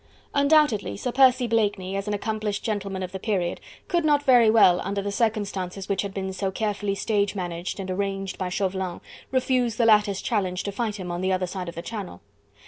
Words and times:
Undoubtedly 0.33 0.97
Sir 0.97 1.11
Percy 1.11 1.45
Blakeney, 1.45 1.95
as 1.95 2.07
an 2.07 2.13
accomplished 2.15 2.63
gentleman 2.63 3.03
of 3.03 3.11
the 3.11 3.19
period, 3.19 3.61
could 3.87 4.03
not 4.03 4.23
very 4.23 4.49
well 4.49 4.81
under 4.83 4.99
the 4.99 5.11
circumstances 5.11 5.87
which 5.87 6.01
had 6.01 6.11
been 6.11 6.33
so 6.33 6.49
carefully 6.49 6.95
stage 6.95 7.35
managed 7.35 7.79
and 7.79 7.91
arranged 7.91 8.39
by 8.39 8.49
Chauvelin, 8.49 8.99
refuse 9.29 9.75
the 9.75 9.85
latter's 9.85 10.19
challenge 10.19 10.63
to 10.63 10.71
fight 10.71 10.95
him 10.95 11.11
on 11.11 11.21
the 11.21 11.31
other 11.31 11.45
side 11.45 11.69
of 11.69 11.75
the 11.75 11.83
Channel. 11.83 12.19